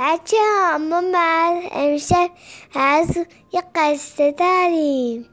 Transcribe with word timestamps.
بچه 0.00 0.36
ها 0.36 0.78
ما 0.78 1.00
من 1.00 1.60
امشب 1.72 2.30
از 2.74 3.16
یه 3.52 3.62
قصه 3.74 4.32
داریم. 4.32 5.26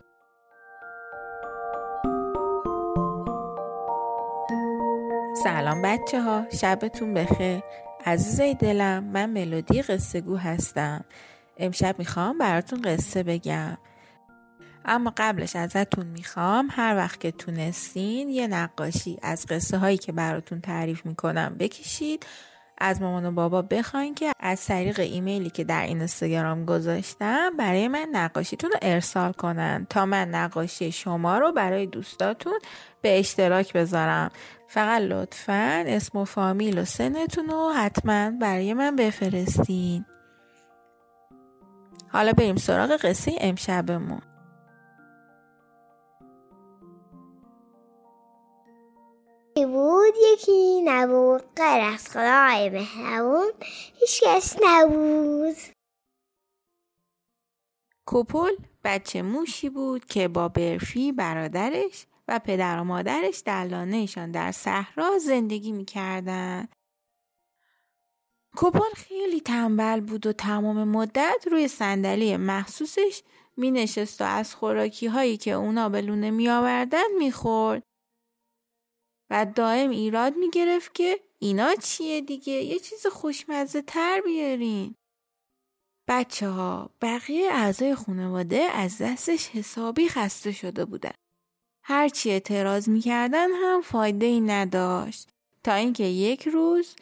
سلام 5.43 5.81
بچه 5.81 6.21
ها 6.21 6.45
شبتون 6.51 7.13
بخیر. 7.13 7.63
عزیزای 8.05 8.53
دلم 8.53 9.03
من 9.03 9.29
ملودی 9.29 9.81
قصه 9.81 10.21
گو 10.21 10.37
هستم. 10.37 11.05
امشب 11.57 11.95
می‌خوام 11.99 12.37
براتون 12.37 12.81
قصه 12.81 13.23
بگم. 13.23 13.77
اما 14.85 15.13
قبلش 15.17 15.55
ازتون 15.55 16.05
می‌خوام 16.05 16.67
هر 16.71 16.95
وقت 16.95 17.19
که 17.19 17.31
تونستین 17.31 18.29
یه 18.29 18.47
نقاشی 18.47 19.17
از 19.21 19.45
قصه 19.45 19.77
هایی 19.77 19.97
که 19.97 20.11
براتون 20.11 20.61
تعریف 20.61 21.05
می‌کنم 21.05 21.55
بکشید. 21.59 22.25
از 22.77 23.01
مامان 23.01 23.25
و 23.25 23.31
بابا 23.31 23.61
بخواین 23.61 24.15
که 24.15 24.31
از 24.39 24.65
طریق 24.65 24.99
ایمیلی 24.99 25.49
که 25.49 25.63
در 25.63 25.83
این 25.83 25.97
اینستاگرام 25.97 26.65
گذاشتم 26.65 27.57
برای 27.57 27.87
من 27.87 28.09
نقاشیتون 28.11 28.71
رو 28.71 28.77
ارسال 28.81 29.31
کنن 29.31 29.87
تا 29.89 30.05
من 30.05 30.29
نقاشی 30.29 30.91
شما 30.91 31.37
رو 31.37 31.51
برای 31.51 31.85
دوستاتون 31.85 32.59
به 33.01 33.19
اشتراک 33.19 33.73
بذارم. 33.73 34.31
فقط 34.67 35.01
لطفا 35.01 35.83
اسم 35.87 36.17
و 36.17 36.25
فامیل 36.25 36.79
و 36.79 36.85
سنتون 36.85 37.49
رو 37.49 37.69
حتما 37.69 38.31
برای 38.31 38.73
من 38.73 38.95
بفرستین. 38.95 40.05
حالا 42.07 42.33
بریم 42.33 42.55
سراغ 42.55 42.91
قصه 42.91 43.31
امشبمون. 43.41 44.21
بود؟ 49.63 50.04
یکی 50.35 50.81
نبود 50.81 51.41
غیر 51.55 51.83
از 51.83 52.09
خدای 52.09 52.69
مهربون 52.69 53.51
هیچ 53.99 54.23
کس 54.23 54.57
نبود 54.63 55.55
کوپل 58.07 58.51
بچه 58.83 59.21
موشی 59.21 59.69
بود 59.69 60.05
که 60.05 60.27
با 60.27 60.49
برفی 60.49 61.11
برادرش 61.11 62.05
و 62.27 62.39
پدر 62.39 62.79
و 62.79 62.83
مادرش 62.83 63.39
در 63.39 63.63
لانهشان 63.63 64.31
در 64.31 64.51
صحرا 64.51 65.19
زندگی 65.19 65.71
می‌کردن. 65.71 66.67
کوپل 68.55 68.93
خیلی 68.95 69.41
تنبل 69.41 69.99
بود 69.99 70.27
و 70.27 70.33
تمام 70.33 70.83
مدت 70.83 71.47
روی 71.51 71.67
صندلی 71.67 72.37
مخصوصش 72.37 73.23
می 73.57 73.71
نشست 73.71 74.21
و 74.21 74.23
از 74.23 74.55
خوراکی 74.55 75.07
هایی 75.07 75.37
که 75.37 75.51
اونا 75.51 75.89
به 75.89 76.01
لونه 76.01 76.31
می 76.31 76.49
آوردن 76.49 77.11
می 77.19 77.31
خورد. 77.31 77.83
و 79.29 79.45
دائم 79.45 79.89
ایراد 79.89 80.35
می 80.35 80.49
گرفت 80.49 80.95
که 80.95 81.19
اینا 81.39 81.75
چیه 81.75 82.21
دیگه 82.21 82.53
یه 82.53 82.79
چیز 82.79 83.07
خوشمزه 83.07 83.81
تر 83.81 84.21
بیارین. 84.25 84.95
بچه 86.07 86.49
ها 86.49 86.89
بقیه 87.01 87.51
اعضای 87.51 87.95
خانواده 87.95 88.57
از 88.57 88.97
دستش 89.01 89.49
حسابی 89.49 90.09
خسته 90.09 90.51
شده 90.51 90.85
بودن. 90.85 91.11
هرچی 91.83 92.31
اعتراض 92.31 92.89
می‌کردن 92.89 93.47
هم 93.51 93.81
فایده 93.81 94.25
ای 94.25 94.41
نداشت 94.41 95.29
تا 95.63 95.73
اینکه 95.73 96.03
یک 96.03 96.47
روز 96.47 96.95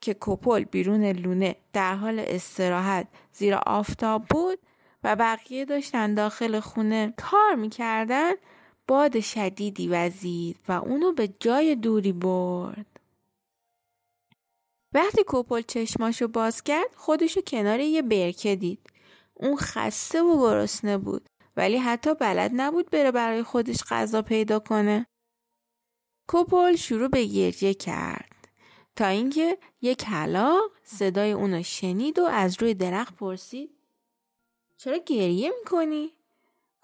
که 0.00 0.14
کوپل 0.14 0.64
بیرون 0.64 1.04
لونه 1.04 1.56
در 1.72 1.94
حال 1.94 2.18
استراحت 2.18 3.08
زیر 3.32 3.54
آفتاب 3.54 4.24
بود 4.30 4.58
و 5.04 5.16
بقیه 5.16 5.64
داشتن 5.64 6.14
داخل 6.14 6.60
خونه 6.60 7.14
کار 7.16 7.54
می‌کردن 7.54 8.32
باد 8.88 9.20
شدیدی 9.20 9.88
وزید 9.88 10.56
و 10.68 10.72
اونو 10.72 11.12
به 11.12 11.28
جای 11.40 11.74
دوری 11.74 12.12
برد. 12.12 13.00
وقتی 14.92 15.24
کوپل 15.24 15.62
چشماشو 15.62 16.28
باز 16.28 16.62
کرد 16.62 16.94
خودشو 16.96 17.40
کنار 17.40 17.80
یه 17.80 18.02
برکه 18.02 18.56
دید. 18.56 18.90
اون 19.34 19.56
خسته 19.56 20.22
و 20.22 20.38
گرسنه 20.40 20.98
بود 20.98 21.28
ولی 21.56 21.76
حتی 21.76 22.14
بلد 22.14 22.50
نبود 22.54 22.90
بره 22.90 23.10
برای 23.10 23.42
خودش 23.42 23.84
غذا 23.88 24.22
پیدا 24.22 24.58
کنه. 24.58 25.06
کوپل 26.28 26.76
شروع 26.76 27.08
به 27.08 27.24
گریه 27.24 27.74
کرد 27.74 28.48
تا 28.96 29.06
اینکه 29.06 29.58
یک 29.82 29.98
کلاق 29.98 30.70
صدای 30.82 31.32
اونو 31.32 31.62
شنید 31.62 32.18
و 32.18 32.24
از 32.24 32.62
روی 32.62 32.74
درخت 32.74 33.16
پرسید 33.16 33.70
چرا 34.76 34.96
گریه 34.96 35.52
می‌کنی؟ 35.58 36.15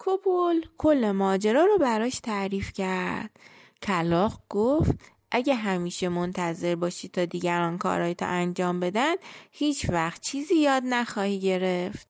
کوپل 0.05 0.61
کل 0.77 1.11
ماجرا 1.11 1.65
رو 1.65 1.77
براش 1.77 2.19
تعریف 2.19 2.73
کرد. 2.73 3.39
کلاق 3.81 4.41
گفت 4.49 4.91
اگه 5.31 5.55
همیشه 5.55 6.09
منتظر 6.09 6.75
باشی 6.75 7.07
تا 7.07 7.25
دیگران 7.25 7.77
کارهای 7.77 8.15
تا 8.15 8.25
انجام 8.25 8.79
بدن 8.79 9.15
هیچ 9.51 9.89
وقت 9.89 10.21
چیزی 10.21 10.55
یاد 10.55 10.83
نخواهی 10.85 11.39
گرفت. 11.39 12.09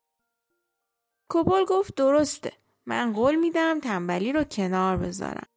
کوپل 1.30 1.66
گفت 1.66 1.96
درسته 1.96 2.54
من 2.86 3.14
قول 3.14 3.36
میدم 3.36 3.80
تنبلی 3.80 4.34
رو 4.34 4.44
کنار 4.44 4.98
بذارم. 4.98 5.48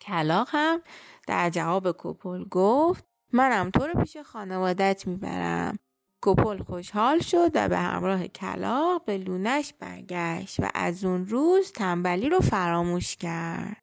کلاق 0.00 0.48
هم 0.50 0.82
در 1.26 1.50
جواب 1.50 1.92
کوپل 1.92 2.44
گفت 2.44 3.04
منم 3.32 3.70
تو 3.70 3.86
رو 3.86 4.00
پیش 4.02 4.16
خانوادت 4.16 5.06
می‌برم. 5.06 5.78
کوپل 6.26 6.62
خوشحال 6.62 7.18
شد 7.18 7.50
و 7.54 7.68
به 7.68 7.78
همراه 7.78 8.28
کلاق 8.28 9.04
به 9.04 9.18
لونش 9.18 9.72
برگشت 9.72 10.60
و 10.60 10.70
از 10.74 11.04
اون 11.04 11.26
روز 11.26 11.72
تنبلی 11.72 12.28
رو 12.28 12.40
فراموش 12.40 13.16
کرد. 13.16 13.82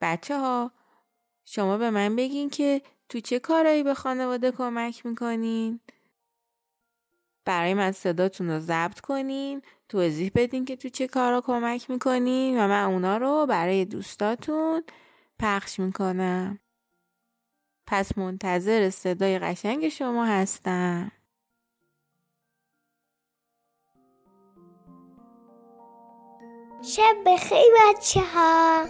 بچه 0.00 0.38
ها 0.38 0.72
شما 1.44 1.78
به 1.78 1.90
من 1.90 2.16
بگین 2.16 2.50
که 2.50 2.82
تو 3.08 3.20
چه 3.20 3.38
کارایی 3.38 3.82
به 3.82 3.94
خانواده 3.94 4.50
کمک 4.50 5.06
می‌کنین؟ 5.06 5.80
برای 7.44 7.74
من 7.74 7.92
صداتون 7.92 8.50
رو 8.50 8.60
ضبط 8.60 9.00
کنین 9.00 9.62
توضیح 9.88 10.30
بدین 10.34 10.64
که 10.64 10.76
تو 10.76 10.88
چه 10.88 11.06
کارا 11.06 11.40
کمک 11.40 11.90
می‌کنین 11.90 12.58
و 12.58 12.68
من 12.68 12.84
اونا 12.84 13.16
رو 13.16 13.46
برای 13.46 13.84
دوستاتون 13.84 14.82
پخش 15.38 15.80
می‌کنم 15.80 16.58
پس 17.90 18.18
منتظر 18.18 18.90
صدای 18.90 19.38
قشنگ 19.38 19.88
شما 19.88 20.24
هستم. 20.24 21.12
شب 26.82 27.16
بخیر 27.26 27.72
بچه 27.78 28.20
ها 28.34 28.86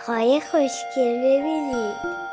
خواهی 0.00 0.40
خوشگل 0.40 1.18
ببینید. 1.18 2.27